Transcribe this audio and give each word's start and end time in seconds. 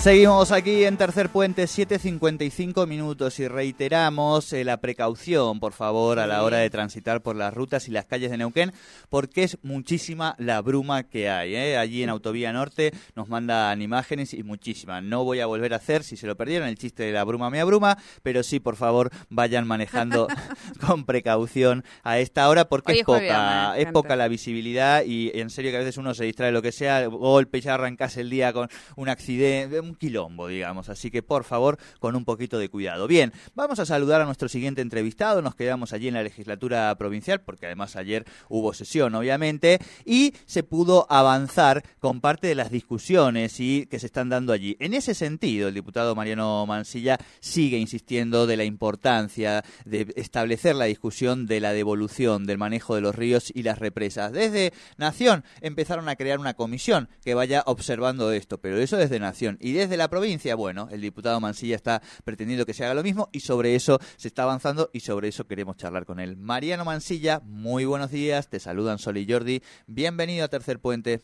Seguimos 0.00 0.52
aquí 0.52 0.84
en 0.84 0.96
Tercer 0.96 1.28
Puente, 1.28 1.64
7.55 1.64 2.86
minutos 2.86 3.40
y 3.40 3.48
reiteramos 3.48 4.52
eh, 4.52 4.62
la 4.62 4.80
precaución, 4.80 5.58
por 5.58 5.72
favor, 5.72 6.20
a 6.20 6.26
la 6.28 6.44
hora 6.44 6.58
de 6.58 6.70
transitar 6.70 7.20
por 7.20 7.34
las 7.34 7.52
rutas 7.52 7.88
y 7.88 7.90
las 7.90 8.04
calles 8.04 8.30
de 8.30 8.38
Neuquén, 8.38 8.72
porque 9.08 9.42
es 9.42 9.58
muchísima 9.62 10.36
la 10.38 10.62
bruma 10.62 11.02
que 11.02 11.28
hay. 11.28 11.56
¿eh? 11.56 11.76
Allí 11.76 12.04
en 12.04 12.10
Autovía 12.10 12.52
Norte 12.52 12.92
nos 13.16 13.28
mandan 13.28 13.82
imágenes 13.82 14.34
y 14.34 14.44
muchísima. 14.44 15.00
No 15.00 15.24
voy 15.24 15.40
a 15.40 15.46
volver 15.46 15.74
a 15.74 15.78
hacer, 15.78 16.04
si 16.04 16.16
se 16.16 16.28
lo 16.28 16.36
perdieron, 16.36 16.68
el 16.68 16.78
chiste 16.78 17.02
de 17.02 17.12
la 17.12 17.24
bruma 17.24 17.50
me 17.50 17.60
abruma, 17.60 17.98
pero 18.22 18.44
sí, 18.44 18.60
por 18.60 18.76
favor, 18.76 19.10
vayan 19.30 19.66
manejando 19.66 20.28
con 20.86 21.06
precaución 21.06 21.84
a 22.04 22.20
esta 22.20 22.48
hora, 22.48 22.68
porque 22.68 23.00
es 23.00 23.04
poca, 23.04 23.76
es 23.76 23.90
poca 23.90 24.14
la 24.14 24.28
visibilidad 24.28 25.02
y 25.04 25.32
en 25.34 25.50
serio 25.50 25.72
que 25.72 25.78
a 25.78 25.80
veces 25.80 25.98
uno 25.98 26.14
se 26.14 26.24
distrae 26.24 26.52
lo 26.52 26.62
que 26.62 26.70
sea, 26.70 27.04
golpe, 27.08 27.60
ya 27.60 27.74
arrancas 27.74 28.16
el 28.16 28.30
día 28.30 28.52
con 28.52 28.68
un 28.94 29.08
accidente, 29.08 29.87
un 29.88 29.94
quilombo, 29.94 30.48
digamos. 30.48 30.88
Así 30.88 31.10
que 31.10 31.22
por 31.22 31.44
favor, 31.44 31.78
con 32.00 32.16
un 32.16 32.24
poquito 32.24 32.58
de 32.58 32.68
cuidado. 32.68 33.06
Bien, 33.06 33.32
vamos 33.54 33.78
a 33.78 33.86
saludar 33.86 34.20
a 34.20 34.24
nuestro 34.24 34.48
siguiente 34.48 34.82
entrevistado. 34.82 35.42
Nos 35.42 35.54
quedamos 35.54 35.92
allí 35.92 36.08
en 36.08 36.14
la 36.14 36.22
legislatura 36.22 36.94
provincial, 36.96 37.40
porque 37.40 37.66
además 37.66 37.96
ayer 37.96 38.24
hubo 38.48 38.74
sesión, 38.74 39.14
obviamente, 39.14 39.78
y 40.04 40.34
se 40.46 40.62
pudo 40.62 41.06
avanzar 41.10 41.84
con 41.98 42.20
parte 42.20 42.46
de 42.46 42.54
las 42.54 42.70
discusiones 42.70 43.60
y 43.60 43.86
que 43.86 43.98
se 43.98 44.06
están 44.06 44.28
dando 44.28 44.52
allí. 44.52 44.76
En 44.80 44.94
ese 44.94 45.14
sentido, 45.14 45.68
el 45.68 45.74
diputado 45.74 46.14
Mariano 46.14 46.66
Mansilla 46.66 47.18
sigue 47.40 47.78
insistiendo 47.78 48.46
de 48.46 48.56
la 48.56 48.64
importancia 48.64 49.64
de 49.84 50.12
establecer 50.16 50.74
la 50.74 50.84
discusión 50.84 51.46
de 51.46 51.60
la 51.60 51.72
devolución 51.72 52.46
del 52.46 52.58
manejo 52.58 52.94
de 52.94 53.00
los 53.00 53.14
ríos 53.14 53.50
y 53.54 53.62
las 53.62 53.78
represas. 53.78 54.32
Desde 54.32 54.72
Nación 54.96 55.44
empezaron 55.60 56.08
a 56.08 56.16
crear 56.16 56.38
una 56.38 56.54
comisión 56.54 57.08
que 57.24 57.34
vaya 57.34 57.62
observando 57.66 58.32
esto, 58.32 58.58
pero 58.58 58.78
eso 58.78 58.96
desde 58.96 59.20
Nación. 59.20 59.56
Y 59.60 59.72
desde 59.78 59.96
la 59.96 60.08
provincia, 60.08 60.56
bueno, 60.56 60.88
el 60.90 61.00
diputado 61.00 61.40
Mansilla 61.40 61.76
está 61.76 62.02
pretendiendo 62.24 62.66
que 62.66 62.74
se 62.74 62.84
haga 62.84 62.94
lo 62.94 63.04
mismo 63.04 63.28
y 63.32 63.40
sobre 63.40 63.76
eso 63.76 63.98
se 64.16 64.26
está 64.26 64.42
avanzando 64.42 64.90
y 64.92 65.00
sobre 65.00 65.28
eso 65.28 65.46
queremos 65.46 65.76
charlar 65.76 66.04
con 66.04 66.18
él. 66.18 66.36
Mariano 66.36 66.84
Mansilla, 66.84 67.40
muy 67.44 67.84
buenos 67.84 68.10
días, 68.10 68.48
te 68.48 68.58
saludan 68.58 68.98
Sol 68.98 69.18
y 69.18 69.30
Jordi, 69.30 69.62
bienvenido 69.86 70.44
a 70.44 70.48
Tercer 70.48 70.80
Puente. 70.80 71.20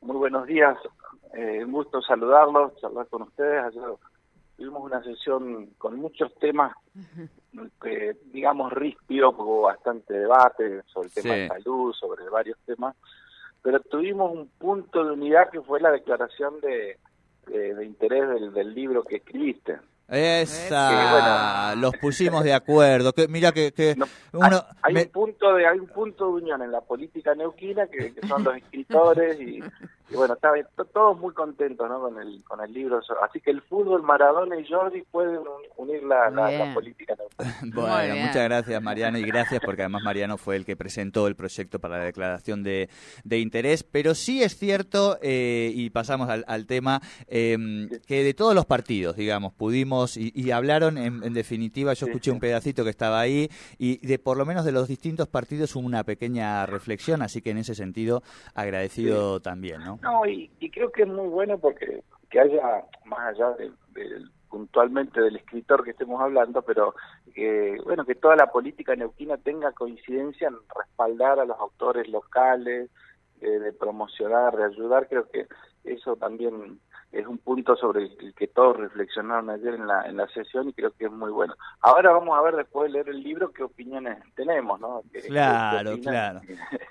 Muy 0.00 0.16
buenos 0.16 0.46
días, 0.46 0.78
eh, 1.34 1.64
un 1.64 1.72
gusto 1.72 2.00
saludarlos, 2.00 2.76
charlar 2.80 3.08
con 3.08 3.22
ustedes. 3.22 3.64
Ayer 3.64 3.82
tuvimos 4.56 4.84
una 4.84 5.02
sesión 5.02 5.66
con 5.78 5.96
muchos 5.96 6.32
temas 6.36 6.72
que, 7.82 8.16
digamos, 8.26 8.72
ríspidos, 8.72 9.34
hubo 9.36 9.62
bastante 9.62 10.14
debate 10.14 10.82
sobre 10.86 11.08
el 11.08 11.14
tema 11.14 11.34
de 11.34 11.48
salud, 11.48 11.92
sobre 11.92 12.28
varios 12.28 12.56
temas, 12.64 12.94
pero 13.62 13.80
tuvimos 13.80 14.32
un 14.32 14.48
punto 14.48 15.04
de 15.04 15.10
unidad 15.10 15.50
que 15.50 15.60
fue 15.60 15.80
la 15.80 15.90
declaración 15.90 16.60
de, 16.60 16.98
de, 17.48 17.84
interés 17.84 18.28
del, 18.28 18.52
del 18.52 18.74
libro 18.74 19.02
que 19.04 19.16
escribiste. 19.16 19.78
Esa, 20.08 21.74
los 21.76 21.94
pusimos 21.98 22.42
de 22.42 22.54
acuerdo. 22.54 23.12
Que, 23.12 23.28
mira 23.28 23.52
que, 23.52 23.72
que 23.72 23.94
uno, 24.32 24.64
hay, 24.80 24.94
un 24.94 25.08
punto 25.10 25.54
de 25.54 25.66
hay 25.66 25.78
un 25.78 25.86
punto 25.86 26.26
de 26.28 26.32
unión 26.32 26.62
en 26.62 26.72
la 26.72 26.80
política 26.80 27.34
neuquina 27.34 27.86
que, 27.88 28.14
son 28.26 28.42
los 28.42 28.56
escritores 28.56 29.38
y, 29.38 29.60
bueno, 30.14 30.34
está, 30.34 30.52
todos 30.92 31.18
muy 31.18 31.34
contentos 31.34 31.88
¿no? 31.88 32.00
con 32.00 32.20
el 32.20 32.42
con 32.44 32.60
el 32.60 32.72
libro. 32.72 33.00
Así 33.22 33.40
que 33.40 33.50
el 33.50 33.62
fútbol, 33.62 34.02
Maradona 34.02 34.58
y 34.58 34.66
Jordi 34.66 35.02
pueden 35.02 35.40
unir 35.76 36.02
la, 36.02 36.30
la, 36.30 36.72
política 36.74 37.14
neuquina. 37.16 37.74
bueno, 37.74 38.16
muchas 38.16 38.44
gracias 38.44 38.82
Mariano 38.82 39.18
y 39.18 39.22
gracias 39.22 39.60
porque 39.64 39.82
además 39.82 40.02
Mariano 40.02 40.38
fue 40.38 40.56
el 40.56 40.64
que 40.64 40.76
presentó 40.76 41.26
el 41.26 41.36
proyecto 41.36 41.78
para 41.78 41.98
la 41.98 42.04
declaración 42.04 42.62
de, 42.62 42.88
de 43.24 43.38
interés. 43.38 43.82
Pero 43.82 44.14
sí 44.14 44.42
es 44.42 44.56
cierto, 44.56 45.18
eh, 45.22 45.70
y 45.74 45.90
pasamos 45.90 46.28
al, 46.28 46.44
al 46.46 46.66
tema, 46.66 47.00
eh, 47.26 47.56
que 48.06 48.22
de 48.22 48.34
todos 48.34 48.54
los 48.54 48.66
partidos, 48.66 49.16
digamos, 49.16 49.52
pudimos 49.52 50.16
y, 50.16 50.50
hablaron 50.50 50.98
en, 50.98 51.32
definitiva, 51.34 51.92
yo 51.92 52.06
escuché 52.06 52.30
un 52.30 52.40
pedacito 52.40 52.84
que 52.84 52.90
estaba 52.90 53.20
ahí 53.20 53.50
y 53.76 54.04
de 54.06 54.18
por 54.18 54.36
lo 54.36 54.46
menos 54.46 54.64
de 54.64 54.72
los 54.72 54.88
distintos 54.88 55.28
partidos 55.28 55.74
hubo 55.76 55.84
una 55.84 56.04
pequeña 56.04 56.66
reflexión, 56.66 57.22
así 57.22 57.42
que 57.42 57.50
en 57.50 57.58
ese 57.58 57.74
sentido 57.74 58.22
agradecido 58.54 59.40
también, 59.40 59.82
¿no? 59.84 59.97
No, 60.02 60.26
y, 60.26 60.48
creo 60.72 60.92
que 60.92 61.02
es 61.02 61.08
muy 61.08 61.28
bueno 61.28 61.58
porque 61.58 62.02
que 62.30 62.40
haya, 62.40 62.84
más 63.04 63.34
allá 63.34 63.50
de, 63.52 63.72
puntualmente 64.48 65.20
del 65.20 65.36
escritor 65.36 65.82
que 65.84 65.90
estemos 65.90 66.20
hablando, 66.20 66.62
pero 66.62 66.94
que, 67.34 67.78
bueno, 67.84 68.04
que 68.04 68.14
toda 68.14 68.36
la 68.36 68.50
política 68.50 68.94
neuquina 68.94 69.36
tenga 69.38 69.72
coincidencia 69.72 70.48
en 70.48 70.56
respaldar 70.76 71.40
a 71.40 71.44
los 71.44 71.58
autores 71.58 72.08
locales, 72.08 72.90
de 73.40 73.72
promocionar, 73.72 74.56
de 74.56 74.64
ayudar, 74.64 75.08
creo 75.08 75.28
que 75.30 75.46
eso 75.84 76.16
también 76.16 76.80
es 77.10 77.26
un 77.26 77.38
punto 77.38 77.74
sobre 77.76 78.04
el 78.04 78.34
que 78.34 78.48
todos 78.48 78.76
reflexionaron 78.76 79.48
ayer 79.50 79.74
en 79.74 79.86
la, 79.86 80.02
en 80.02 80.16
la 80.16 80.28
sesión 80.28 80.68
y 80.68 80.72
creo 80.74 80.92
que 80.98 81.06
es 81.06 81.10
muy 81.10 81.30
bueno. 81.30 81.54
Ahora 81.80 82.12
vamos 82.12 82.38
a 82.38 82.42
ver 82.42 82.56
después 82.56 82.86
de 82.86 82.92
leer 82.92 83.08
el 83.08 83.22
libro 83.22 83.50
qué 83.50 83.62
opiniones 83.62 84.18
tenemos, 84.34 84.78
¿no? 84.80 85.02
claro, 85.26 85.98
claro. 86.00 86.40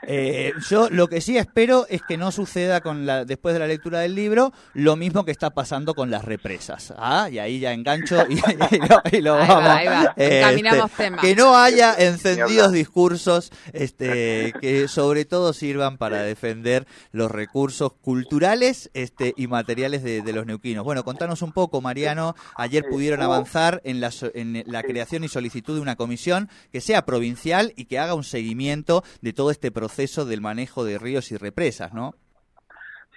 Eh, 0.09 0.53
yo 0.69 0.89
lo 0.89 1.07
que 1.07 1.19
sí 1.19 1.37
espero 1.37 1.85
es 1.89 2.01
que 2.01 2.15
no 2.15 2.31
suceda 2.31 2.79
con 2.79 3.05
la 3.05 3.25
después 3.25 3.53
de 3.53 3.59
la 3.59 3.67
lectura 3.67 3.99
del 3.99 4.15
libro 4.15 4.53
lo 4.73 4.95
mismo 4.95 5.25
que 5.25 5.31
está 5.31 5.49
pasando 5.49 5.95
con 5.95 6.09
las 6.09 6.23
represas. 6.23 6.93
¿ah? 6.97 7.27
Y 7.29 7.39
ahí 7.39 7.59
ya 7.59 7.73
engancho 7.73 8.15
y, 8.29 8.35
lo, 9.21 9.33
vamos. 9.33 9.65
ahí 9.65 9.87
va. 9.87 10.13
Este, 10.17 11.11
que 11.19 11.35
no 11.35 11.57
haya 11.57 11.93
encendidos 11.93 12.71
discursos 12.71 13.51
este, 13.73 14.53
que 14.61 14.87
sobre 14.87 15.25
todo 15.25 15.51
sirvan 15.51 15.97
para 15.97 16.21
defender 16.21 16.87
los 17.11 17.29
recursos 17.29 17.91
culturales 17.91 18.89
este, 18.93 19.33
y 19.35 19.47
materiales 19.47 20.03
de, 20.03 20.06
los 20.33 20.45
neuquinos. 20.45 20.83
Bueno, 20.83 21.03
contanos 21.03 21.41
un 21.41 21.51
poco, 21.51 21.81
Mariano. 21.81 22.33
Ayer 22.55 22.83
pudieron 22.89 23.21
avanzar 23.21 23.81
en 23.83 24.01
la, 24.01 24.09
en 24.33 24.63
la 24.65 24.83
creación 24.83 25.23
y 25.23 25.27
solicitud 25.27 25.75
de 25.75 25.81
una 25.81 25.95
comisión 25.95 26.49
que 26.71 26.81
sea 26.81 27.03
provincial 27.03 27.73
y 27.75 27.85
que 27.85 27.99
haga 27.99 28.15
un 28.15 28.23
seguimiento 28.23 29.03
de 29.21 29.33
todo 29.33 29.51
este 29.51 29.71
proceso 29.71 30.25
del 30.25 30.41
manejo 30.41 30.83
de 30.83 30.97
ríos 30.97 31.31
y 31.31 31.37
represas, 31.37 31.93
¿no? 31.93 32.13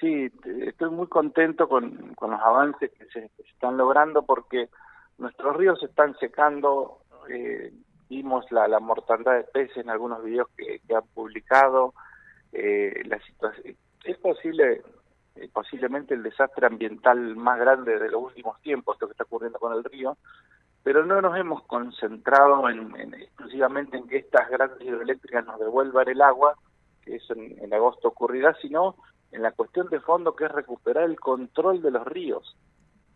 Sí, 0.01 0.31
estoy 0.67 0.91
muy 0.91 1.09
contento 1.09 1.69
con, 1.69 2.15
los 2.21 2.41
avances 2.41 2.91
que 2.93 3.05
se, 3.07 3.31
están 3.53 3.77
logrando 3.77 4.23
porque 4.23 4.71
nuestros 5.19 5.57
ríos 5.57 5.79
se 5.79 5.87
están 5.87 6.17
secando. 6.19 7.01
Eh, 7.29 7.73
vimos 8.09 8.51
la, 8.51 8.67
la 8.67 8.81
mortandad 8.81 9.35
de 9.35 9.45
peces 9.45 9.77
en 9.77 9.91
algunos 9.91 10.25
videos 10.25 10.49
que, 10.57 10.81
han 10.95 11.07
publicado. 11.15 11.93
Eh, 12.53 13.03
la 13.05 13.21
situación 13.21 13.77
es 14.05 14.17
posible 14.19 14.83
eh, 15.41 15.49
posiblemente 15.53 16.15
el 16.15 16.23
desastre 16.23 16.67
ambiental 16.67 17.35
más 17.35 17.59
grande 17.59 17.99
de 17.99 18.11
los 18.11 18.23
últimos 18.23 18.61
tiempos, 18.61 18.99
lo 19.01 19.07
que 19.07 19.13
está 19.13 19.25
ocurriendo 19.25 19.59
con 19.59 19.73
el 19.73 19.83
río, 19.85 20.19
pero 20.83 21.05
no 21.05 21.21
nos 21.21 21.37
hemos 21.37 21.63
concentrado 21.65 22.69
en, 22.69 23.15
exclusivamente 23.15 23.97
en 23.97 24.07
que 24.07 24.19
estas 24.19 24.51
grandes 24.51 24.81
hidroeléctricas 24.81 25.47
nos 25.47 25.59
devuelvan 25.59 26.09
el 26.09 26.21
agua, 26.21 26.57
que 27.03 27.17
eso 27.17 27.35
en, 27.35 27.73
agosto 27.73 28.09
ocurrirá, 28.09 28.55
sino 28.61 28.97
en 29.33 29.43
la 29.43 29.53
cuestión 29.53 29.89
de 29.89 30.01
fondo 30.01 30.37
que 30.37 30.45
es 30.45 30.53
recuperar 30.53 31.05
el 31.05 31.19
control 31.19 31.81
de 31.81 31.91
los 31.91 32.07
ríos. 32.07 32.57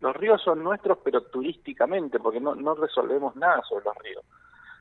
Los 0.01 0.17
ríos 0.17 0.43
son 0.43 0.63
nuestros, 0.63 0.99
pero 1.05 1.23
turísticamente, 1.25 2.19
porque 2.21 2.41
no, 2.41 2.55
no 2.55 2.75
resolvemos 2.75 3.37
nada 3.37 3.63
sobre 3.69 3.85
los 3.85 3.99
ríos. 3.99 4.25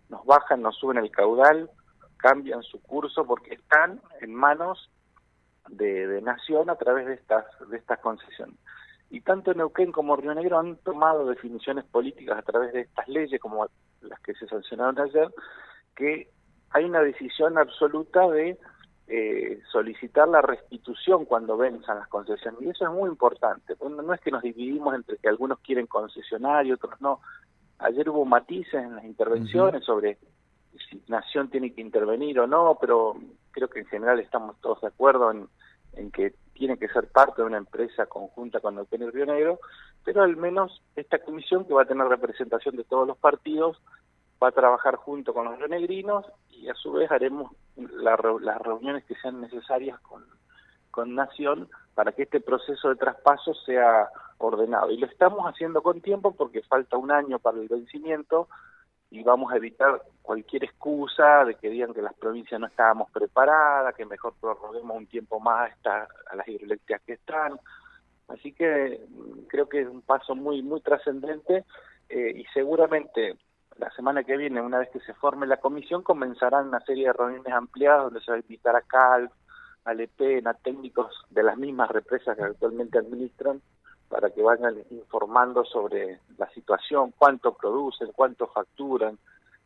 Nos 0.09 0.25
bajan, 0.25 0.61
nos 0.61 0.77
suben 0.77 0.97
el 0.97 1.11
caudal, 1.11 1.69
cambian 2.17 2.63
su 2.63 2.81
curso 2.81 3.25
porque 3.25 3.55
están 3.55 4.01
en 4.21 4.33
manos 4.33 4.89
de, 5.69 6.21
nación 6.21 6.69
a 6.69 6.75
través 6.75 7.07
de 7.07 7.13
estas, 7.13 7.45
de 7.69 7.77
estas 7.77 7.99
concesiones. 7.99 8.55
Y 9.09 9.21
tanto 9.21 9.53
Neuquén 9.53 9.91
como 9.91 10.15
Río 10.15 10.33
Negro 10.33 10.59
han 10.59 10.77
tomado 10.77 11.25
definiciones 11.25 11.85
políticas 11.85 12.39
a 12.39 12.41
través 12.41 12.73
de 12.73 12.81
estas 12.81 13.07
leyes, 13.07 13.39
como 13.39 13.67
las 14.01 14.19
que 14.21 14.33
se 14.33 14.47
sancionaron 14.47 14.99
ayer, 14.99 15.29
que 15.95 16.29
hay 16.71 16.85
una 16.85 17.01
decisión 17.01 17.57
absoluta 17.57 18.27
de 18.29 18.57
eh, 19.07 19.61
solicitar 19.71 20.27
la 20.27 20.41
restitución 20.41 21.25
cuando 21.25 21.57
venzan 21.57 21.99
las 21.99 22.07
concesiones. 22.07 22.61
Y 22.61 22.69
eso 22.69 22.85
es 22.85 22.91
muy 22.91 23.09
importante. 23.09 23.75
No 23.79 24.13
es 24.13 24.21
que 24.21 24.31
nos 24.31 24.41
dividimos 24.41 24.95
entre 24.95 25.17
que 25.17 25.29
algunos 25.29 25.59
quieren 25.59 25.87
concesionar 25.87 26.65
y 26.65 26.71
otros 26.71 26.99
no. 26.99 27.19
Ayer 27.79 28.09
hubo 28.09 28.25
matices 28.25 28.75
en 28.75 28.95
las 28.95 29.03
intervenciones 29.03 29.83
sobre 29.83 30.17
si 30.89 31.01
Nación 31.07 31.49
tiene 31.49 31.73
que 31.73 31.81
intervenir 31.81 32.39
o 32.39 32.47
no, 32.47 32.77
pero 32.79 33.15
creo 33.51 33.69
que 33.69 33.79
en 33.79 33.85
general 33.85 34.19
estamos 34.19 34.59
todos 34.61 34.81
de 34.81 34.87
acuerdo 34.87 35.31
en, 35.31 36.11
que 36.11 36.33
tiene 36.53 36.77
que 36.77 36.87
ser 36.87 37.07
parte 37.07 37.41
de 37.41 37.47
una 37.47 37.57
empresa 37.57 38.05
conjunta 38.07 38.59
con 38.59 38.77
el 38.77 38.87
y 38.91 39.09
Río 39.09 39.59
pero 40.03 40.23
al 40.23 40.35
menos 40.37 40.81
esta 40.95 41.19
comisión 41.19 41.65
que 41.65 41.73
va 41.73 41.83
a 41.83 41.87
tener 41.87 42.07
representación 42.07 42.75
de 42.75 42.83
todos 42.83 43.07
los 43.07 43.17
partidos 43.17 43.81
va 44.41 44.49
a 44.49 44.51
trabajar 44.51 44.95
junto 44.95 45.33
con 45.33 45.45
los 45.45 45.57
rionegrinos 45.57 46.25
y 46.49 46.67
a 46.67 46.73
su 46.75 46.91
vez 46.91 47.09
haremos 47.11 47.51
las 47.75 48.19
reuniones 48.61 49.05
que 49.05 49.15
sean 49.15 49.39
necesarias 49.39 49.99
con, 50.01 50.25
con 50.91 51.15
Nación 51.15 51.69
para 51.95 52.11
que 52.11 52.23
este 52.23 52.41
proceso 52.41 52.89
de 52.89 52.95
traspaso 52.95 53.53
sea 53.53 54.09
ordenado. 54.37 54.91
Y 54.91 54.97
lo 54.97 55.07
estamos 55.07 55.45
haciendo 55.45 55.81
con 55.81 56.01
tiempo 56.01 56.35
porque 56.35 56.61
falta 56.63 56.97
un 56.97 57.11
año 57.11 57.39
para 57.39 57.59
el 57.59 57.67
vencimiento 57.67 58.47
y 59.13 59.21
vamos 59.21 59.53
a 59.53 59.57
evitar 59.57 60.01
cualquier 60.23 60.63
excusa 60.63 61.45
de 61.45 61.53
que 61.53 61.69
digan 61.69 61.93
que 61.93 62.01
las 62.01 62.15
provincias 62.15 62.59
no 62.59 62.65
estábamos 62.65 63.11
preparadas, 63.11 63.93
que 63.93 64.07
mejor 64.07 64.33
prorroguemos 64.41 64.97
un 64.97 65.05
tiempo 65.05 65.39
más 65.39 65.71
a, 65.85 66.07
a 66.31 66.35
las 66.35 66.47
hidroeléctricas 66.47 66.99
que 67.03 67.13
están. 67.13 67.59
Así 68.27 68.53
que 68.53 69.05
mm, 69.07 69.45
creo 69.49 69.69
que 69.69 69.81
es 69.81 69.87
un 69.87 70.01
paso 70.01 70.33
muy 70.33 70.63
muy 70.63 70.81
trascendente 70.81 71.63
eh, 72.09 72.33
y 72.35 72.43
seguramente 72.55 73.37
la 73.77 73.91
semana 73.91 74.23
que 74.23 74.35
viene, 74.35 74.61
una 74.61 74.79
vez 74.79 74.89
que 74.89 74.99
se 75.01 75.13
forme 75.13 75.45
la 75.45 75.57
comisión, 75.57 76.01
comenzarán 76.01 76.69
una 76.69 76.79
serie 76.79 77.05
de 77.05 77.13
reuniones 77.13 77.53
ampliadas 77.53 78.05
donde 78.05 78.21
se 78.21 78.31
va 78.31 78.37
a 78.37 78.41
invitar 78.41 78.75
a 78.75 78.81
CAL, 78.81 79.29
al 79.85 79.99
EPEN, 79.99 80.47
a 80.47 80.55
técnicos 80.55 81.13
de 81.29 81.43
las 81.43 81.55
mismas 81.55 81.91
represas 81.91 82.35
que 82.35 82.43
actualmente 82.43 82.97
administran, 82.97 83.61
para 84.13 84.29
que 84.29 84.43
vayan 84.43 84.75
informando 84.91 85.65
sobre 85.65 86.19
la 86.37 86.47
situación, 86.51 87.15
cuánto 87.17 87.55
producen, 87.55 88.11
cuánto 88.15 88.45
facturan, 88.45 89.17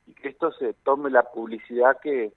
y 0.05 0.13
que 0.13 0.29
esto 0.29 0.53
se 0.53 0.73
tome 0.85 1.09
la 1.09 1.23
publicidad 1.23 1.99
que, 2.01 2.31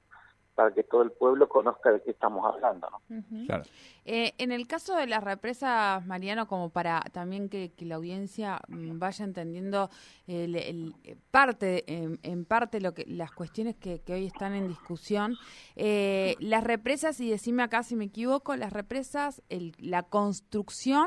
para 0.57 0.73
que 0.73 0.83
todo 0.83 1.03
el 1.03 1.13
pueblo 1.13 1.49
conozca 1.49 1.93
de 1.93 2.03
qué 2.03 2.11
estamos 2.11 2.45
hablando. 2.53 2.89
¿no? 2.91 3.63
Eh, 4.05 4.35
en 4.39 4.51
el 4.51 4.67
caso 4.67 4.97
de 4.97 5.07
las 5.07 5.23
represas, 5.23 6.05
Mariano, 6.05 6.49
como 6.49 6.71
para 6.71 7.01
también 7.13 7.49
que, 7.49 7.71
la 7.79 7.95
audiencia 7.95 8.61
mm, 8.67 8.99
vaya 8.99 9.25
entendiendo 9.25 9.89
el, 10.27 10.93
parte, 11.31 11.85
en, 11.87 12.45
parte 12.45 12.81
lo 12.81 12.93
que 12.93 13.05
las 13.07 13.31
cuestiones 13.31 13.77
que, 13.77 14.03
hoy 14.09 14.27
están 14.27 14.55
en 14.55 14.67
discusión, 14.67 15.37
eh, 15.77 16.35
las 16.41 16.65
represas, 16.65 17.21
y 17.21 17.31
decime 17.31 17.63
acá 17.63 17.85
si 17.85 17.95
me 17.95 18.07
equivoco, 18.07 18.57
las 18.57 18.73
represas, 18.73 19.43
la 19.79 20.03
construcción 20.03 21.07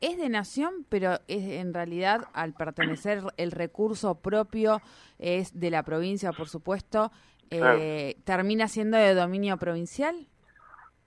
es 0.00 0.18
de 0.18 0.28
nación, 0.28 0.86
pero 0.88 1.14
es 1.28 1.44
en 1.60 1.74
realidad 1.74 2.28
al 2.32 2.54
pertenecer 2.54 3.22
el 3.36 3.50
recurso 3.50 4.16
propio 4.16 4.80
es 5.18 5.58
de 5.58 5.70
la 5.70 5.82
provincia, 5.82 6.32
por 6.32 6.48
supuesto, 6.48 7.10
eh, 7.50 8.16
termina 8.24 8.68
siendo 8.68 8.96
de 8.96 9.14
dominio 9.14 9.56
provincial? 9.56 10.26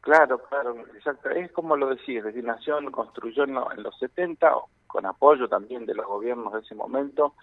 Claro, 0.01 0.39
claro, 0.49 0.75
exacto. 0.95 1.29
Es 1.29 1.51
como 1.51 1.77
lo 1.77 1.89
decía, 1.89 2.23
desde 2.23 2.41
Nación 2.41 2.91
construyó 2.91 3.43
en, 3.43 3.53
los 3.53 3.97
70, 3.99 4.51
con 4.87 5.05
apoyo 5.05 5.47
también 5.47 5.85
de 5.85 5.93
los 5.93 6.07
gobiernos 6.07 6.53
de 6.53 6.59
ese 6.59 6.73
momento, 6.73 7.35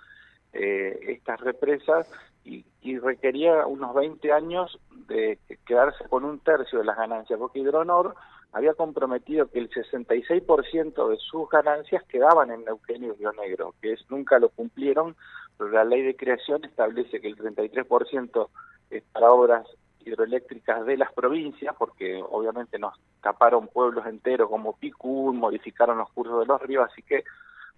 eh, 0.53 0.99
estas 1.09 1.41
represas 1.41 2.11
y, 2.45 2.65
y, 2.81 2.99
requería 2.99 3.67
unos 3.67 3.95
20 3.95 4.33
años 4.33 4.81
de 5.06 5.39
quedarse 5.67 6.05
con 6.09 6.25
un 6.25 6.41
tercio 6.41 6.81
de 6.81 6.87
las 6.87 6.97
ganancias, 6.97 7.39
porque 7.39 7.61
Hidronor 7.61 8.17
había 8.53 8.75
comprometido 8.75 9.49
que 9.49 9.59
el 9.59 9.71
66% 9.71 11.09
de 11.09 11.17
sus 11.19 11.49
ganancias 11.50 12.03
quedaban 12.05 12.50
en 12.50 12.65
Neuquén 12.65 13.05
y 13.05 13.11
Río 13.11 13.33
Negro, 13.33 13.75
que 13.81 13.93
es, 13.93 14.05
nunca 14.11 14.39
lo 14.39 14.49
cumplieron, 14.49 15.17
pero 15.56 15.71
la 15.71 15.85
ley 15.85 16.03
de 16.03 16.17
creación 16.17 16.65
establece 16.65 17.21
que 17.21 17.29
el 17.29 17.37
33% 17.37 18.49
es 18.91 19.03
para 19.12 19.31
obras 19.31 19.67
hidroeléctricas 20.05 20.87
de 20.87 20.97
las 20.97 21.12
provincias, 21.12 21.75
porque 21.79 22.23
obviamente 22.31 22.79
nos 22.79 22.95
taparon 23.21 23.69
pueblos 23.69 24.06
enteros 24.06 24.49
como 24.49 24.77
Picún, 24.77 25.37
modificaron 25.37 25.99
los 25.99 26.11
cursos 26.11 26.41
de 26.41 26.47
los 26.47 26.61
ríos, 26.62 26.89
así 26.91 27.03
que 27.03 27.25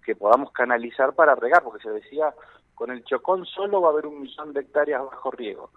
que 0.01 0.15
podamos 0.15 0.51
canalizar 0.51 1.13
para 1.13 1.35
regar, 1.35 1.63
porque 1.63 1.83
se 1.83 1.91
decía, 1.91 2.33
con 2.75 2.91
el 2.91 3.03
Chocón 3.03 3.45
solo 3.45 3.81
va 3.81 3.89
a 3.89 3.91
haber 3.91 4.07
un 4.07 4.21
millón 4.21 4.53
de 4.53 4.61
hectáreas 4.61 5.03
bajo 5.03 5.31
riego. 5.31 5.69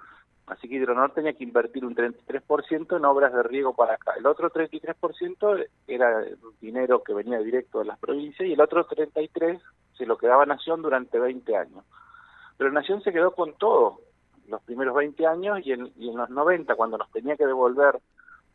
Así 0.47 0.69
que 0.69 0.75
Hidronor 0.75 1.13
tenía 1.13 1.33
que 1.33 1.45
invertir 1.45 1.85
un 1.87 1.95
33% 1.95 2.97
en 2.97 3.05
obras 3.07 3.33
de 3.33 3.43
riego 3.43 3.75
para 3.75 3.95
acá. 3.95 4.13
El 4.19 4.27
otro 4.27 4.51
33% 4.51 5.67
era 5.87 6.23
dinero 6.61 7.03
que 7.03 7.15
venía 7.15 7.39
directo 7.39 7.79
de 7.79 7.87
las 7.87 7.99
provincias 7.99 8.47
y 8.47 8.53
el 8.53 8.61
otro 8.61 8.87
33% 8.87 9.61
se 9.97 10.07
lo 10.07 10.19
quedaba 10.19 10.45
Nación 10.45 10.83
durante 10.83 11.19
20 11.19 11.57
años. 11.57 11.85
Pero 12.59 12.71
Nación 12.73 13.03
se 13.03 13.13
quedó 13.13 13.31
con 13.31 13.55
todo 13.55 14.01
los 14.49 14.63
primeros 14.63 14.95
20 14.95 15.27
años 15.27 15.61
y 15.65 15.73
en, 15.73 15.93
los 15.97 16.29
90, 16.29 16.75
cuando 16.75 16.99
nos 16.99 17.11
tenía 17.11 17.37
que 17.37 17.47
devolver 17.47 17.99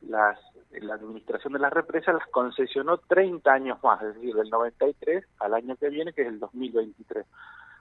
las, 0.02 0.40
la 0.72 0.94
administración 0.94 1.54
de 1.54 1.60
las 1.60 1.74
represas, 1.74 2.14
las 2.14 2.28
concesionó 2.28 2.98
30 2.98 3.52
años 3.52 3.80
más, 3.84 4.02
es 4.04 4.14
decir, 4.14 4.36
del 4.36 4.50
93 4.50 5.26
al 5.40 5.56
año 5.56 5.76
que 5.76 5.90
viene, 5.90 6.14
que 6.14 6.22
es 6.22 6.28
el 6.28 6.40
2023. 6.40 7.26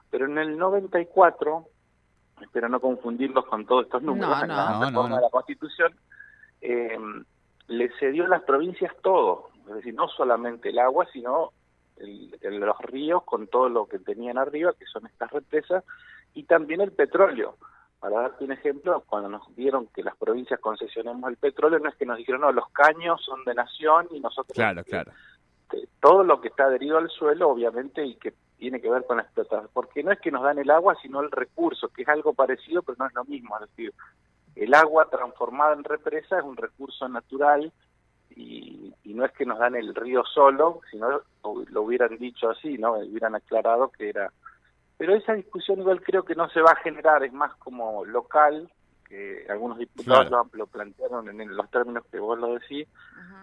Pero 0.09 0.25
en 0.25 0.39
el 0.39 0.57
94 0.57 1.67
espero 2.41 2.69
no 2.69 2.79
confundirlos 2.79 3.45
con 3.45 3.65
todos 3.65 3.85
estos 3.85 4.01
números, 4.01 4.41
en 4.43 4.49
la 4.49 4.79
reforma 4.79 5.15
de 5.15 5.21
la 5.21 5.29
Constitución, 5.29 5.93
eh, 6.61 6.97
le 7.67 7.89
cedió 7.99 8.25
a 8.25 8.29
las 8.29 8.43
provincias 8.43 8.93
todo, 9.01 9.49
es 9.67 9.75
decir, 9.75 9.93
no 9.93 10.07
solamente 10.07 10.69
el 10.69 10.79
agua, 10.79 11.07
sino 11.13 11.51
el, 11.97 12.31
los 12.59 12.77
ríos 12.79 13.23
con 13.23 13.47
todo 13.47 13.69
lo 13.69 13.87
que 13.87 13.99
tenían 13.99 14.37
arriba, 14.37 14.73
que 14.77 14.85
son 14.85 15.05
estas 15.05 15.31
represas, 15.31 15.83
y 16.33 16.43
también 16.43 16.81
el 16.81 16.91
petróleo. 16.91 17.57
Para 17.99 18.21
darte 18.21 18.45
un 18.45 18.53
ejemplo, 18.53 19.03
cuando 19.07 19.27
nos 19.27 19.55
dieron 19.55 19.87
que 19.87 20.03
las 20.03 20.15
provincias 20.15 20.59
concesionemos 20.61 21.29
el 21.29 21.35
petróleo, 21.35 21.79
no 21.79 21.89
es 21.89 21.95
que 21.95 22.05
nos 22.05 22.17
dijeron, 22.17 22.41
no, 22.41 22.51
los 22.53 22.69
caños 22.69 23.21
son 23.23 23.43
de 23.43 23.53
nación 23.53 24.07
y 24.11 24.21
nosotros... 24.21 24.55
Claro, 24.55 24.83
claro. 24.85 25.11
todo 26.01 26.23
lo 26.23 26.39
que 26.39 26.47
está 26.47 26.65
adherido 26.65 26.97
al 26.97 27.09
suelo, 27.09 27.49
obviamente, 27.49 28.05
y 28.05 28.15
que 28.15 28.33
tiene 28.59 28.81
que 28.81 28.89
ver 28.89 29.05
con 29.05 29.17
la 29.17 29.23
explotación, 29.23 29.69
porque 29.73 30.03
no 30.03 30.11
es 30.11 30.19
que 30.19 30.31
nos 30.31 30.43
dan 30.43 30.59
el 30.59 30.69
agua, 30.69 30.95
sino 31.01 31.21
el 31.21 31.31
recurso, 31.31 31.87
que 31.87 32.01
es 32.01 32.09
algo 32.09 32.33
parecido, 32.33 32.83
pero 32.83 32.97
no 32.99 33.07
es 33.07 33.13
lo 33.13 33.23
mismo. 33.23 33.55
Es 33.55 33.69
decir, 33.69 33.93
el 34.55 34.73
agua 34.73 35.09
transformada 35.09 35.73
en 35.73 35.85
represa 35.85 36.37
es 36.37 36.43
un 36.43 36.57
recurso 36.57 37.07
natural 37.07 37.71
y, 38.35 38.93
no 39.05 39.25
es 39.25 39.31
que 39.33 39.45
nos 39.45 39.59
dan 39.59 39.75
el 39.75 39.95
río 39.95 40.23
solo, 40.23 40.79
sino 40.89 41.21
lo 41.43 41.81
hubieran 41.81 42.17
dicho 42.17 42.49
así, 42.49 42.77
¿no? 42.77 42.93
Hubieran 42.93 43.35
aclarado 43.35 43.89
que 43.89 44.09
era... 44.09 44.31
Pero 44.97 45.13
esa 45.13 45.33
discusión 45.33 45.79
igual 45.79 46.01
creo 46.01 46.23
que 46.23 46.35
no 46.35 46.47
se 46.49 46.61
va 46.61 46.71
a 46.71 46.81
generar, 46.81 47.23
es 47.23 47.33
más 47.33 47.53
como 47.55 48.05
local, 48.05 48.71
que 49.05 49.45
algunos 49.49 49.77
diputados 49.77 50.29
lo, 50.53 50.67
plantearon 50.67 51.27
en, 51.27 51.55
los 51.55 51.69
términos 51.69 52.05
que 52.09 52.19
vos 52.19 52.39
lo 52.39 52.53
decís, 52.53 52.87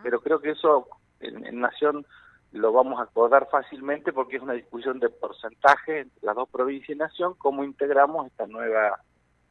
pero 0.03 0.21
creo 0.21 0.41
que 0.41 0.51
eso 0.51 0.89
en 1.21 1.61
Nación 1.61 2.07
lo 2.52 2.72
vamos 2.72 2.98
a 2.98 3.04
acordar 3.04 3.48
fácilmente 3.50 4.12
porque 4.12 4.37
es 4.37 4.43
una 4.43 4.54
discusión 4.54 4.98
de 4.98 5.08
porcentaje 5.08 6.00
entre 6.00 6.26
las 6.26 6.36
dos 6.36 6.48
provincias 6.48 6.96
y 6.96 6.98
nación, 6.98 7.34
cómo 7.38 7.65
integramos 7.65 8.26
esta 8.26 8.46
nueva 8.46 9.00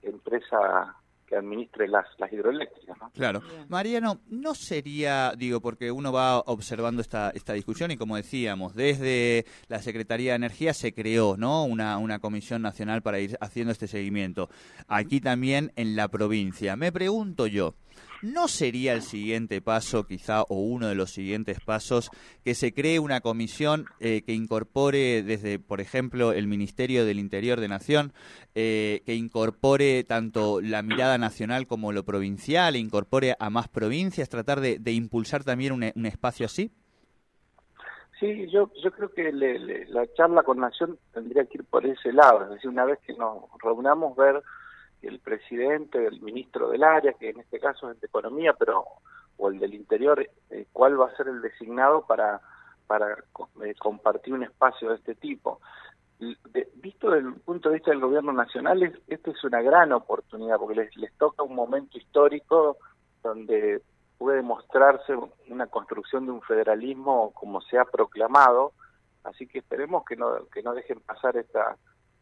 empresa 0.01 0.95
que 1.25 1.35
administre 1.35 1.87
las, 1.87 2.05
las 2.17 2.31
hidroeléctricas. 2.31 2.97
¿no? 2.99 3.09
Claro. 3.11 3.41
Mariano, 3.67 4.19
¿no 4.29 4.53
sería, 4.53 5.33
digo, 5.35 5.59
porque 5.59 5.91
uno 5.91 6.11
va 6.11 6.39
observando 6.39 7.01
esta, 7.01 7.31
esta 7.31 7.53
discusión 7.53 7.91
y 7.91 7.97
como 7.97 8.15
decíamos, 8.15 8.75
desde 8.75 9.45
la 9.67 9.81
Secretaría 9.81 10.31
de 10.31 10.37
Energía 10.37 10.73
se 10.73 10.93
creó 10.93 11.35
¿no? 11.37 11.65
una, 11.65 11.97
una 11.97 12.19
comisión 12.19 12.61
nacional 12.61 13.01
para 13.01 13.19
ir 13.19 13.37
haciendo 13.41 13.71
este 13.71 13.87
seguimiento. 13.87 14.49
Aquí 14.87 15.19
también 15.19 15.71
en 15.75 15.95
la 15.95 16.07
provincia. 16.07 16.75
Me 16.75 16.91
pregunto 16.91 17.47
yo, 17.47 17.73
¿No 18.25 18.47
sería 18.47 18.93
el 18.93 19.03
siguiente 19.03 19.61
paso, 19.61 20.07
quizá, 20.07 20.41
o 20.41 20.55
uno 20.55 20.87
de 20.87 20.95
los 20.95 21.11
siguientes 21.11 21.59
pasos, 21.59 22.09
que 22.43 22.55
se 22.55 22.73
cree 22.73 22.97
una 22.97 23.21
comisión 23.21 23.85
eh, 23.99 24.23
que 24.25 24.33
incorpore 24.33 25.21
desde, 25.21 25.59
por 25.59 25.79
ejemplo, 25.79 26.31
el 26.31 26.47
Ministerio 26.47 27.05
del 27.05 27.19
Interior 27.19 27.59
de 27.59 27.67
Nación, 27.67 28.13
eh, 28.55 29.03
que 29.05 29.13
incorpore 29.13 30.03
tanto 30.05 30.59
la 30.59 30.81
mirada 30.81 31.19
nacional 31.19 31.67
como 31.67 31.91
lo 31.91 32.03
provincial, 32.03 32.75
e 32.75 32.79
incorpore 32.79 33.35
a 33.37 33.51
más 33.51 33.67
provincias, 33.67 34.27
tratar 34.27 34.59
de, 34.59 34.91
impulsar 34.91 35.43
también 35.43 35.71
un, 35.71 36.05
espacio 36.07 36.47
así? 36.47 36.71
Sí, 38.19 38.49
yo, 38.49 38.71
yo 38.83 38.91
creo 38.91 39.13
que 39.13 39.31
la 39.33 40.11
charla 40.15 40.41
con 40.41 40.57
Nación 40.57 40.97
tendría 41.13 41.45
que 41.45 41.59
ir 41.59 41.63
por 41.65 41.85
ese 41.85 42.11
lado, 42.11 42.45
es 42.45 42.49
decir, 42.49 42.71
una 42.71 42.85
vez 42.85 42.97
que 43.05 43.13
nos 43.13 43.43
reunamos, 43.61 44.17
ver 44.17 44.41
el 45.01 45.19
presidente, 45.19 46.05
el 46.05 46.21
ministro 46.21 46.69
del 46.69 46.83
área, 46.83 47.13
que 47.13 47.29
en 47.29 47.39
este 47.39 47.59
caso 47.59 47.91
es 47.91 47.99
de 47.99 48.07
Economía, 48.07 48.53
pero 48.53 48.85
o 49.37 49.49
el 49.49 49.59
del 49.59 49.73
Interior, 49.73 50.27
eh, 50.49 50.65
cuál 50.71 50.99
va 50.99 51.07
a 51.07 51.15
ser 51.15 51.27
el 51.27 51.41
designado 51.41 52.05
para, 52.05 52.41
para 52.87 53.17
eh, 53.63 53.75
compartir 53.77 54.33
un 54.33 54.43
espacio 54.43 54.89
de 54.89 54.95
este 54.95 55.15
tipo. 55.15 55.59
visto 56.75 57.11
desde 57.11 57.27
el 57.27 57.35
punto 57.35 57.69
de 57.69 57.75
vista 57.75 57.91
del 57.91 57.99
gobierno 57.99 58.31
nacional, 58.31 58.81
es, 58.83 58.93
esta 59.07 59.31
es 59.31 59.43
una 59.43 59.61
gran 59.61 59.91
oportunidad, 59.91 60.57
porque 60.57 60.75
les, 60.75 60.97
les 60.97 61.13
toca 61.17 61.43
un 61.43 61.55
momento 61.55 61.97
histórico 61.97 62.77
donde 63.23 63.81
puede 64.17 64.41
mostrarse 64.41 65.13
una 65.49 65.67
construcción 65.67 66.25
de 66.25 66.31
un 66.31 66.41
federalismo 66.41 67.31
como 67.33 67.59
se 67.61 67.77
ha 67.77 67.85
proclamado, 67.85 68.71
así 69.23 69.47
que 69.47 69.59
esperemos 69.59 70.05
que 70.05 70.15
no, 70.15 70.47
que 70.53 70.63
no 70.63 70.73
dejen 70.73 71.01
pasar 71.01 71.35
esta, 71.35 71.75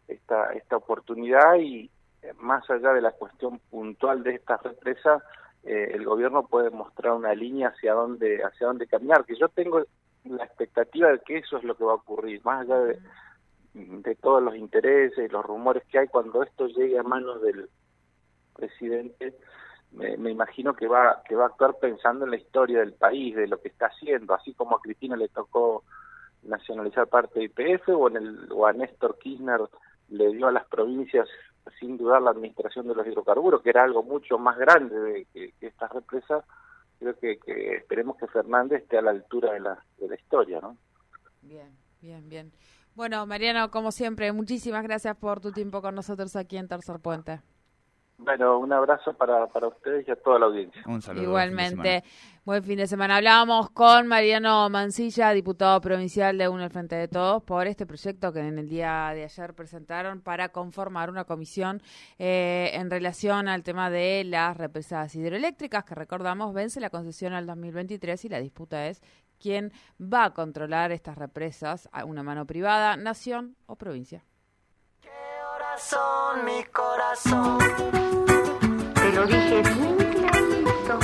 esta, 0.08 0.54
esta 0.54 0.78
oportunidad 0.78 1.56
y, 1.60 1.92
más 2.40 2.70
allá 2.70 2.94
de 2.94 3.02
la 3.02 3.12
cuestión 3.12 3.60
puntual 3.70 4.24
de 4.24 4.36
esta 4.36 4.58
represa, 4.58 5.24
eh, 5.64 5.92
el 5.94 6.06
gobierno 6.06 6.46
puede 6.46 6.70
mostrar 6.70 7.14
una 7.14 7.34
línea 7.34 7.70
hacia 7.70 7.94
dónde 7.94 8.44
hacia 8.44 8.68
dónde 8.68 8.86
caminar 8.86 9.24
que 9.24 9.36
yo 9.36 9.48
tengo 9.48 9.82
la 10.26 10.44
expectativa 10.44 11.10
de 11.10 11.20
que 11.20 11.38
eso 11.38 11.58
es 11.58 11.64
lo 11.64 11.76
que 11.76 11.86
va 11.86 11.94
a 11.94 11.96
ocurrir 11.96 12.44
más 12.44 12.62
allá 12.62 12.80
de, 12.80 13.00
de 13.74 14.16
todos 14.16 14.44
los 14.44 14.56
intereses 14.56 15.26
y 15.26 15.32
los 15.32 15.46
rumores 15.46 15.84
que 15.86 16.00
hay 16.00 16.08
cuando 16.08 16.44
esto 16.44 16.68
llegue 16.68 17.00
a 17.00 17.04
manos 17.04 17.42
del 17.42 17.70
presidente 18.54 19.36
me, 19.92 20.18
me, 20.18 20.32
imagino 20.32 20.74
que 20.76 20.88
va 20.88 21.22
que 21.28 21.36
va 21.36 21.46
a 21.46 21.48
actuar 21.48 21.78
pensando 21.80 22.26
en 22.26 22.32
la 22.32 22.38
historia 22.38 22.80
del 22.80 22.94
país 22.94 23.34
de 23.36 23.48
lo 23.48 23.62
que 23.62 23.70
está 23.70 23.86
haciendo 23.86 24.34
así 24.34 24.54
como 24.54 24.76
a 24.76 24.82
Cristina 24.82 25.16
le 25.16 25.30
tocó 25.30 25.84
nacionalizar 26.44 27.08
parte 27.08 27.40
de 27.40 27.46
IPF 27.46 27.88
o 27.90 28.10
en 28.10 28.18
el 28.18 28.52
o 28.52 28.66
a 28.66 28.74
Néstor 28.74 29.18
Kirchner 29.18 29.62
le 30.10 30.34
dio 30.34 30.48
a 30.48 30.52
las 30.52 30.66
provincias 30.68 31.30
sin 31.80 31.98
dudar 31.98 32.22
la 32.22 32.32
administración 32.32 32.88
de 32.88 32.96
los 32.96 33.06
hidrocarburos, 33.08 33.62
que 33.62 33.70
era 33.70 33.84
algo 33.84 34.04
mucho 34.04 34.38
más 34.38 34.58
grande 34.58 35.00
de, 35.00 35.26
que, 35.26 35.54
que 35.60 35.68
estas 35.68 35.92
represas, 35.92 36.44
creo 37.00 37.18
que, 37.18 37.38
que, 37.40 37.76
esperemos 37.76 38.18
que 38.18 38.28
Fernández 38.28 38.84
esté 38.84 38.98
a 38.98 39.02
la 39.02 39.12
altura 39.12 39.54
de 39.54 39.60
la, 39.60 39.84
de 39.98 40.08
la 40.08 40.16
historia, 40.16 40.60
¿no? 40.62 40.78
Bien, 41.42 41.76
bien, 42.02 42.30
bien. 42.30 42.52
Bueno, 42.96 43.26
Mariano, 43.26 43.72
como 43.72 43.92
siempre, 43.92 44.32
muchísimas 44.32 44.84
gracias 44.84 45.16
por 45.18 45.40
tu 45.40 45.52
tiempo 45.52 45.82
con 45.82 45.96
nosotros 45.96 46.36
aquí 46.36 46.58
en 46.58 46.68
Tercer 46.68 47.00
Puente. 47.00 47.42
Bueno, 48.18 48.60
un 48.60 48.72
abrazo 48.72 49.14
para, 49.14 49.48
para 49.48 49.68
ustedes 49.68 50.08
y 50.08 50.12
a 50.12 50.16
toda 50.16 50.40
la 50.40 50.46
audiencia. 50.46 50.82
Un 50.86 51.02
saludo. 51.02 51.24
Igualmente. 51.24 52.04
Buen 52.46 52.62
fin 52.62 52.78
de 52.78 52.88
semana. 52.88 53.16
Hablábamos 53.16 53.70
con 53.70 54.06
Mariano 54.06 54.70
Mancilla, 54.70 55.32
diputado 55.32 55.80
provincial 55.80 56.38
de 56.38 56.50
UNE 56.50 56.70
Frente 56.70 56.94
de 56.94 57.08
Todos, 57.08 57.42
por 57.42 57.68
este 57.68 57.86
proyecto 57.86 58.34
que 58.34 58.42
en 58.42 58.60
el 58.60 58.68
día 58.68 59.12
de 59.16 59.24
ayer 59.24 59.54
presentaron 59.54 60.20
para 60.20 60.50
conformar 60.50 61.10
una 61.10 61.24
comisión 61.24 61.82
eh, 62.20 62.72
en 62.74 62.92
relación 62.92 63.48
al 63.48 63.64
tema 63.64 63.90
de 63.90 64.26
las 64.26 64.58
represas 64.58 65.16
hidroeléctricas, 65.16 65.86
que 65.86 65.96
recordamos 65.96 66.54
vence 66.54 66.82
la 66.82 66.90
concesión 66.90 67.32
al 67.32 67.46
2023 67.46 68.26
y 68.26 68.28
la 68.28 68.42
disputa 68.42 68.88
es 68.88 69.02
quién 69.40 69.72
va 69.98 70.26
a 70.26 70.34
controlar 70.34 70.92
estas 70.92 71.18
represas, 71.18 71.88
a 71.94 72.04
una 72.04 72.24
mano 72.24 72.46
privada, 72.46 72.98
nación 72.98 73.56
o 73.68 73.78
provincia. 73.78 74.26
¿Qué 75.00 75.10
horas 75.56 75.82
son 75.82 76.44
mi 76.44 76.62
corazón? 76.66 77.60
Te 78.96 79.12
lo 79.14 79.26
dije 79.28 79.64
muy 79.76 80.06
clarito. 80.08 81.00